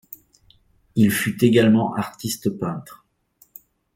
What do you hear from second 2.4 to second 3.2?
peintre.